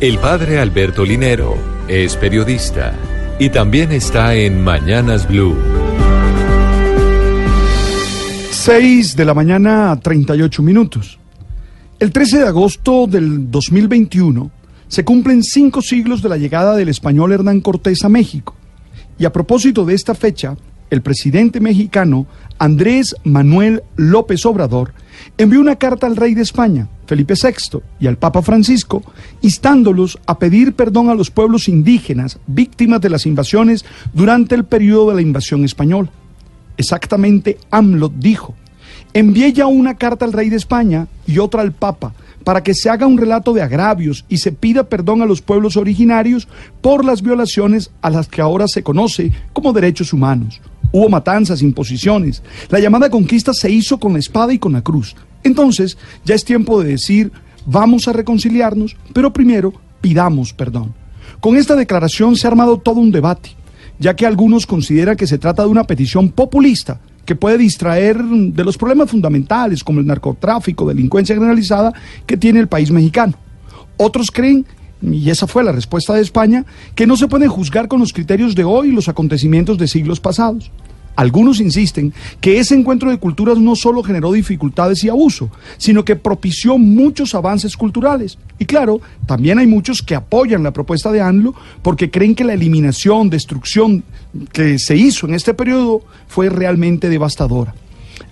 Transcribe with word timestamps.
El 0.00 0.16
padre 0.16 0.58
Alberto 0.58 1.04
Linero 1.04 1.58
es 1.86 2.16
periodista 2.16 2.94
y 3.38 3.50
también 3.50 3.92
está 3.92 4.34
en 4.34 4.64
Mañanas 4.64 5.28
Blue. 5.28 5.54
6 8.50 9.14
de 9.14 9.24
la 9.26 9.34
mañana, 9.34 10.00
38 10.02 10.62
minutos. 10.62 11.18
El 11.98 12.12
13 12.12 12.38
de 12.38 12.46
agosto 12.46 13.06
del 13.06 13.50
2021 13.50 14.50
se 14.88 15.04
cumplen 15.04 15.42
cinco 15.42 15.82
siglos 15.82 16.22
de 16.22 16.30
la 16.30 16.38
llegada 16.38 16.74
del 16.76 16.88
español 16.88 17.32
Hernán 17.32 17.60
Cortés 17.60 18.02
a 18.02 18.08
México. 18.08 18.54
Y 19.18 19.26
a 19.26 19.32
propósito 19.34 19.84
de 19.84 19.96
esta 19.96 20.14
fecha, 20.14 20.56
el 20.88 21.02
presidente 21.02 21.60
mexicano 21.60 22.26
Andrés 22.60 23.16
Manuel 23.24 23.82
López 23.96 24.44
Obrador 24.44 24.92
envió 25.38 25.62
una 25.62 25.76
carta 25.76 26.06
al 26.06 26.14
rey 26.14 26.34
de 26.34 26.42
España, 26.42 26.88
Felipe 27.06 27.32
VI, 27.32 27.78
y 27.98 28.06
al 28.06 28.18
Papa 28.18 28.42
Francisco, 28.42 29.02
instándolos 29.40 30.18
a 30.26 30.38
pedir 30.38 30.74
perdón 30.74 31.08
a 31.08 31.14
los 31.14 31.30
pueblos 31.30 31.68
indígenas 31.68 32.38
víctimas 32.46 33.00
de 33.00 33.08
las 33.08 33.24
invasiones 33.24 33.86
durante 34.12 34.54
el 34.56 34.64
periodo 34.64 35.08
de 35.08 35.14
la 35.14 35.22
invasión 35.22 35.64
española. 35.64 36.10
Exactamente 36.76 37.56
AMLO 37.70 38.12
dijo, 38.14 38.54
envié 39.14 39.54
ya 39.54 39.66
una 39.66 39.96
carta 39.96 40.26
al 40.26 40.34
rey 40.34 40.50
de 40.50 40.56
España 40.56 41.08
y 41.26 41.38
otra 41.38 41.62
al 41.62 41.72
Papa 41.72 42.12
para 42.44 42.62
que 42.62 42.74
se 42.74 42.90
haga 42.90 43.06
un 43.06 43.16
relato 43.16 43.54
de 43.54 43.62
agravios 43.62 44.26
y 44.28 44.36
se 44.36 44.52
pida 44.52 44.84
perdón 44.84 45.22
a 45.22 45.26
los 45.26 45.40
pueblos 45.40 45.78
originarios 45.78 46.46
por 46.82 47.06
las 47.06 47.22
violaciones 47.22 47.90
a 48.02 48.10
las 48.10 48.28
que 48.28 48.42
ahora 48.42 48.68
se 48.68 48.82
conoce 48.82 49.32
como 49.54 49.72
derechos 49.72 50.12
humanos. 50.12 50.60
Hubo 50.92 51.08
matanzas, 51.08 51.62
imposiciones. 51.62 52.42
La 52.68 52.80
llamada 52.80 53.10
conquista 53.10 53.52
se 53.52 53.70
hizo 53.70 53.98
con 53.98 54.12
la 54.12 54.18
espada 54.18 54.52
y 54.52 54.58
con 54.58 54.72
la 54.72 54.82
cruz. 54.82 55.14
Entonces, 55.42 55.96
ya 56.24 56.34
es 56.34 56.44
tiempo 56.44 56.82
de 56.82 56.90
decir, 56.90 57.32
vamos 57.66 58.08
a 58.08 58.12
reconciliarnos, 58.12 58.96
pero 59.12 59.32
primero 59.32 59.72
pidamos 60.00 60.52
perdón. 60.52 60.94
Con 61.40 61.56
esta 61.56 61.76
declaración 61.76 62.36
se 62.36 62.46
ha 62.46 62.50
armado 62.50 62.78
todo 62.78 63.00
un 63.00 63.12
debate, 63.12 63.50
ya 63.98 64.14
que 64.16 64.26
algunos 64.26 64.66
consideran 64.66 65.16
que 65.16 65.26
se 65.26 65.38
trata 65.38 65.62
de 65.62 65.68
una 65.68 65.84
petición 65.84 66.30
populista 66.30 67.00
que 67.24 67.36
puede 67.36 67.58
distraer 67.58 68.22
de 68.22 68.64
los 68.64 68.76
problemas 68.76 69.10
fundamentales 69.10 69.84
como 69.84 70.00
el 70.00 70.06
narcotráfico, 70.06 70.88
delincuencia 70.88 71.34
generalizada 71.34 71.92
que 72.26 72.36
tiene 72.36 72.60
el 72.60 72.66
país 72.66 72.90
mexicano. 72.90 73.34
Otros 73.96 74.30
creen 74.30 74.66
y 75.02 75.30
esa 75.30 75.46
fue 75.46 75.64
la 75.64 75.72
respuesta 75.72 76.14
de 76.14 76.22
España, 76.22 76.64
que 76.94 77.06
no 77.06 77.16
se 77.16 77.28
pueden 77.28 77.48
juzgar 77.48 77.88
con 77.88 78.00
los 78.00 78.12
criterios 78.12 78.54
de 78.54 78.64
hoy 78.64 78.92
los 78.92 79.08
acontecimientos 79.08 79.78
de 79.78 79.88
siglos 79.88 80.20
pasados. 80.20 80.70
Algunos 81.16 81.60
insisten 81.60 82.14
que 82.40 82.60
ese 82.60 82.74
encuentro 82.74 83.10
de 83.10 83.18
culturas 83.18 83.58
no 83.58 83.76
solo 83.76 84.02
generó 84.02 84.32
dificultades 84.32 85.04
y 85.04 85.08
abuso, 85.08 85.50
sino 85.76 86.04
que 86.04 86.16
propició 86.16 86.78
muchos 86.78 87.34
avances 87.34 87.76
culturales. 87.76 88.38
Y 88.58 88.64
claro, 88.64 89.00
también 89.26 89.58
hay 89.58 89.66
muchos 89.66 90.02
que 90.02 90.14
apoyan 90.14 90.62
la 90.62 90.70
propuesta 90.70 91.12
de 91.12 91.20
ANLO 91.20 91.54
porque 91.82 92.10
creen 92.10 92.34
que 92.34 92.44
la 92.44 92.54
eliminación, 92.54 93.28
destrucción 93.28 94.04
que 94.52 94.78
se 94.78 94.96
hizo 94.96 95.26
en 95.26 95.34
este 95.34 95.52
periodo 95.52 96.02
fue 96.26 96.48
realmente 96.48 97.08
devastadora. 97.08 97.74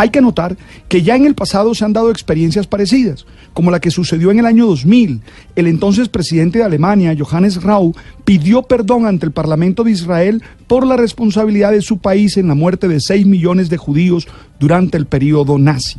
Hay 0.00 0.08
que 0.08 0.22
notar 0.22 0.56
que 0.88 1.02
ya 1.02 1.14
en 1.14 1.26
el 1.26 1.34
pasado 1.34 1.74
se 1.74 1.84
han 1.84 1.92
dado 1.92 2.10
experiencias 2.10 2.66
parecidas, 2.66 3.26
como 3.52 3.70
la 3.70 3.80
que 3.80 3.90
sucedió 3.90 4.30
en 4.30 4.38
el 4.38 4.46
año 4.46 4.64
2000. 4.64 5.20
El 5.56 5.66
entonces 5.66 6.08
presidente 6.08 6.58
de 6.58 6.64
Alemania, 6.64 7.14
Johannes 7.14 7.62
Rau, 7.62 7.94
pidió 8.24 8.62
perdón 8.62 9.04
ante 9.04 9.26
el 9.26 9.32
Parlamento 9.32 9.84
de 9.84 9.90
Israel 9.90 10.42
por 10.66 10.86
la 10.86 10.96
responsabilidad 10.96 11.72
de 11.72 11.82
su 11.82 11.98
país 11.98 12.38
en 12.38 12.48
la 12.48 12.54
muerte 12.54 12.88
de 12.88 12.98
6 12.98 13.26
millones 13.26 13.68
de 13.68 13.76
judíos 13.76 14.26
durante 14.58 14.96
el 14.96 15.04
periodo 15.04 15.58
nazi. 15.58 15.98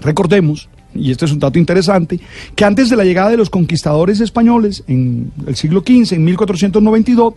Recordemos, 0.00 0.70
y 0.94 1.10
este 1.10 1.26
es 1.26 1.32
un 1.32 1.40
dato 1.40 1.58
interesante, 1.58 2.20
que 2.56 2.64
antes 2.64 2.88
de 2.88 2.96
la 2.96 3.04
llegada 3.04 3.28
de 3.28 3.36
los 3.36 3.50
conquistadores 3.50 4.20
españoles 4.20 4.82
en 4.86 5.30
el 5.46 5.56
siglo 5.56 5.80
XV, 5.86 6.14
en 6.14 6.24
1492, 6.24 7.34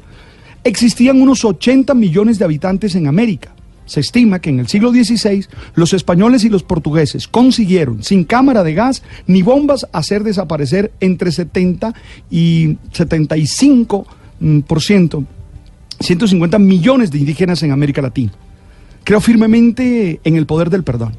existían 0.63 1.21
unos 1.21 1.43
80 1.43 1.93
millones 1.93 2.39
de 2.39 2.45
habitantes 2.45 2.95
en 2.95 3.07
América. 3.07 3.56
Se 3.87 4.01
estima 4.01 4.39
que 4.39 4.49
en 4.49 4.59
el 4.59 4.67
siglo 4.67 4.91
XVI 4.91 5.47
los 5.73 5.93
españoles 5.93 6.43
y 6.43 6.49
los 6.49 6.61
portugueses 6.61 7.27
consiguieron, 7.27 8.03
sin 8.03 8.25
cámara 8.25 8.63
de 8.63 8.73
gas 8.73 9.01
ni 9.25 9.41
bombas, 9.41 9.87
hacer 9.93 10.23
desaparecer 10.23 10.91
entre 10.99 11.31
70 11.31 11.95
y 12.29 12.77
75 12.91 14.05
por 14.67 14.81
ciento, 14.81 15.23
150 16.01 16.59
millones 16.59 17.11
de 17.11 17.19
indígenas 17.19 17.63
en 17.63 17.71
América 17.71 18.01
Latina. 18.01 18.33
Creo 19.05 19.21
firmemente 19.21 20.19
en 20.25 20.35
el 20.35 20.45
poder 20.45 20.69
del 20.69 20.83
perdón. 20.83 21.13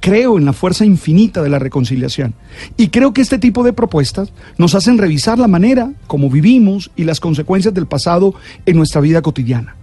Creo 0.00 0.38
en 0.38 0.44
la 0.44 0.52
fuerza 0.52 0.84
infinita 0.84 1.42
de 1.42 1.48
la 1.48 1.58
reconciliación. 1.58 2.34
Y 2.76 2.88
creo 2.88 3.12
que 3.12 3.22
este 3.22 3.38
tipo 3.38 3.62
de 3.64 3.72
propuestas 3.72 4.32
nos 4.58 4.74
hacen 4.74 4.98
revisar 4.98 5.38
la 5.38 5.48
manera 5.48 5.92
como 6.06 6.30
vivimos 6.30 6.90
y 6.96 7.04
las 7.04 7.18
consecuencias 7.18 7.72
del 7.72 7.86
pasado 7.86 8.34
en 8.66 8.76
nuestra 8.76 9.00
vida 9.00 9.22
cotidiana 9.22 9.76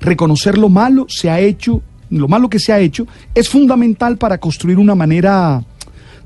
reconocer 0.00 0.58
lo 0.58 0.68
malo 0.68 1.06
se 1.08 1.30
ha 1.30 1.40
hecho, 1.40 1.82
lo 2.10 2.28
malo 2.28 2.48
que 2.48 2.58
se 2.58 2.72
ha 2.72 2.78
hecho, 2.78 3.06
es 3.34 3.48
fundamental 3.48 4.16
para 4.16 4.38
construir 4.38 4.78
una 4.78 4.94
manera 4.94 5.62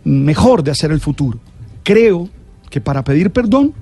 mejor 0.05 0.63
de 0.63 0.71
hacer 0.71 0.93
el 0.93 1.01
futuro. 1.01 1.39
Creo 1.83 2.29
que 2.69 2.81
para 2.81 3.03
pedir 3.03 3.31
perdón 3.31 3.75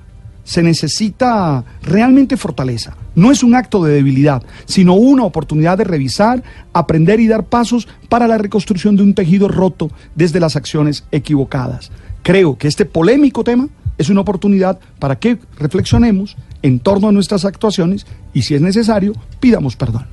se 0.43 0.63
necesita 0.63 1.63
realmente 1.83 2.35
fortaleza. 2.35 2.95
No 3.13 3.31
es 3.31 3.43
un 3.43 3.53
acto 3.53 3.83
de 3.83 3.93
debilidad, 3.93 4.41
sino 4.65 4.95
una 4.95 5.23
oportunidad 5.23 5.77
de 5.77 5.83
revisar, 5.83 6.41
aprender 6.73 7.19
y 7.19 7.27
dar 7.27 7.45
pasos 7.45 7.87
para 8.09 8.27
la 8.27 8.39
reconstrucción 8.39 8.95
de 8.95 9.03
un 9.03 9.13
tejido 9.13 9.47
roto 9.47 9.91
desde 10.15 10.39
las 10.39 10.55
acciones 10.55 11.05
equivocadas. 11.11 11.91
Creo 12.23 12.57
que 12.57 12.67
este 12.67 12.85
polémico 12.85 13.43
tema 13.43 13.69
es 13.99 14.09
una 14.09 14.21
oportunidad 14.21 14.79
para 14.97 15.19
que 15.19 15.37
reflexionemos 15.57 16.35
en 16.61 16.79
torno 16.79 17.09
a 17.09 17.11
nuestras 17.11 17.45
actuaciones 17.45 18.05
y 18.33 18.43
si 18.43 18.55
es 18.55 18.61
necesario, 18.61 19.13
pidamos 19.39 19.75
perdón. 19.75 20.05